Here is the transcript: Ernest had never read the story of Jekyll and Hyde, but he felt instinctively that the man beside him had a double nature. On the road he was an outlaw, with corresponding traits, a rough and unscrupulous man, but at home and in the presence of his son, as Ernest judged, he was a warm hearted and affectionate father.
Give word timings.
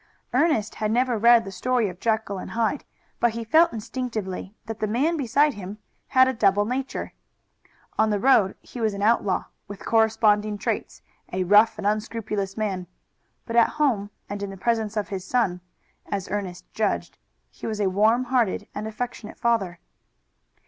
Ernest 0.33 0.73
had 0.73 0.89
never 0.89 1.15
read 1.15 1.45
the 1.45 1.51
story 1.51 1.87
of 1.87 1.99
Jekyll 1.99 2.39
and 2.39 2.49
Hyde, 2.49 2.85
but 3.19 3.33
he 3.33 3.43
felt 3.43 3.71
instinctively 3.71 4.55
that 4.65 4.79
the 4.79 4.87
man 4.87 5.15
beside 5.15 5.53
him 5.53 5.77
had 6.07 6.27
a 6.27 6.33
double 6.33 6.65
nature. 6.65 7.13
On 7.99 8.09
the 8.09 8.17
road 8.17 8.55
he 8.61 8.81
was 8.81 8.95
an 8.95 9.03
outlaw, 9.03 9.43
with 9.67 9.85
corresponding 9.85 10.57
traits, 10.57 11.03
a 11.31 11.43
rough 11.43 11.77
and 11.77 11.85
unscrupulous 11.85 12.57
man, 12.57 12.87
but 13.45 13.55
at 13.55 13.69
home 13.77 14.09
and 14.27 14.41
in 14.41 14.49
the 14.49 14.57
presence 14.57 14.97
of 14.97 15.09
his 15.09 15.23
son, 15.23 15.61
as 16.07 16.27
Ernest 16.31 16.65
judged, 16.73 17.19
he 17.51 17.67
was 17.67 17.79
a 17.79 17.85
warm 17.91 18.23
hearted 18.23 18.67
and 18.73 18.87
affectionate 18.87 19.37
father. 19.37 19.77